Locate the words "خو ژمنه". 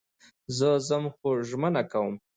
1.15-1.83